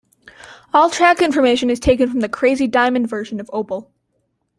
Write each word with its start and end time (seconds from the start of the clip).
All 0.73 0.89
track 0.89 1.21
information 1.21 1.69
is 1.69 1.79
taken 1.79 2.09
from 2.09 2.21
the 2.21 2.27
"Crazy 2.27 2.65
Diamond" 2.65 3.07
version 3.07 3.39
of 3.39 3.45
"Opel". 3.53 3.85